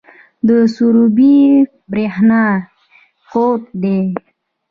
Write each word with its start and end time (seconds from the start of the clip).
د 0.47 0.49
سروبي 0.75 1.35
بریښنا 1.91 2.43
کوټ 3.31 3.61
دی 3.81 3.99